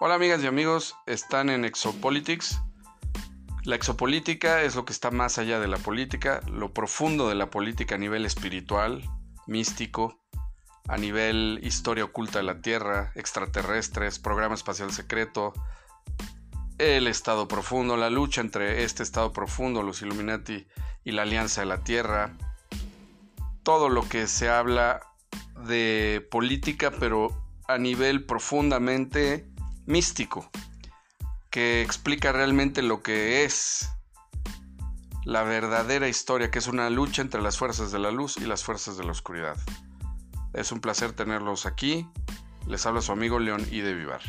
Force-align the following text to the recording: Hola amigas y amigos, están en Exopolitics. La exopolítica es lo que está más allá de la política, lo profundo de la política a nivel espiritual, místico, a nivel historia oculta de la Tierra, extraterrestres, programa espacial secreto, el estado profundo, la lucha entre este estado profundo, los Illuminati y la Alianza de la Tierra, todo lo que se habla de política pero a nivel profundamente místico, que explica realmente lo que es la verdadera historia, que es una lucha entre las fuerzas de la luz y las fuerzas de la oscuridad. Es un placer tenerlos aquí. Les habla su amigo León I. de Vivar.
Hola 0.00 0.14
amigas 0.14 0.40
y 0.44 0.46
amigos, 0.46 0.94
están 1.06 1.50
en 1.50 1.64
Exopolitics. 1.64 2.60
La 3.64 3.74
exopolítica 3.74 4.62
es 4.62 4.76
lo 4.76 4.84
que 4.84 4.92
está 4.92 5.10
más 5.10 5.38
allá 5.38 5.58
de 5.58 5.66
la 5.66 5.76
política, 5.76 6.40
lo 6.46 6.72
profundo 6.72 7.28
de 7.28 7.34
la 7.34 7.50
política 7.50 7.96
a 7.96 7.98
nivel 7.98 8.24
espiritual, 8.24 9.02
místico, 9.48 10.20
a 10.86 10.98
nivel 10.98 11.58
historia 11.64 12.04
oculta 12.04 12.38
de 12.38 12.44
la 12.44 12.60
Tierra, 12.60 13.10
extraterrestres, 13.16 14.20
programa 14.20 14.54
espacial 14.54 14.92
secreto, 14.92 15.52
el 16.78 17.08
estado 17.08 17.48
profundo, 17.48 17.96
la 17.96 18.08
lucha 18.08 18.40
entre 18.40 18.84
este 18.84 19.02
estado 19.02 19.32
profundo, 19.32 19.82
los 19.82 20.00
Illuminati 20.00 20.68
y 21.02 21.10
la 21.10 21.22
Alianza 21.22 21.62
de 21.62 21.66
la 21.66 21.82
Tierra, 21.82 22.36
todo 23.64 23.88
lo 23.88 24.08
que 24.08 24.28
se 24.28 24.48
habla 24.48 25.00
de 25.66 26.24
política 26.30 26.92
pero 27.00 27.36
a 27.66 27.78
nivel 27.78 28.24
profundamente 28.26 29.48
místico, 29.88 30.50
que 31.50 31.82
explica 31.82 32.30
realmente 32.30 32.82
lo 32.82 33.02
que 33.02 33.44
es 33.44 33.88
la 35.24 35.42
verdadera 35.42 36.08
historia, 36.08 36.50
que 36.50 36.58
es 36.58 36.66
una 36.66 36.90
lucha 36.90 37.22
entre 37.22 37.42
las 37.42 37.58
fuerzas 37.58 37.90
de 37.90 37.98
la 37.98 38.10
luz 38.10 38.36
y 38.36 38.44
las 38.44 38.62
fuerzas 38.62 38.98
de 38.98 39.04
la 39.04 39.12
oscuridad. 39.12 39.56
Es 40.52 40.72
un 40.72 40.80
placer 40.80 41.12
tenerlos 41.12 41.64
aquí. 41.66 42.06
Les 42.66 42.84
habla 42.84 43.00
su 43.00 43.12
amigo 43.12 43.38
León 43.38 43.66
I. 43.70 43.80
de 43.80 43.94
Vivar. 43.94 44.20